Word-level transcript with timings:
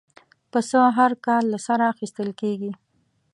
پسه 0.51 0.79
هر 0.97 1.11
کال 1.25 1.43
له 1.53 1.59
سره 1.67 1.83
اخېستل 1.93 2.29
کېږي. 2.41 2.71